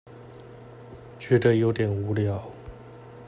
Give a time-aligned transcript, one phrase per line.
[1.19, 2.51] 覺得有點無聊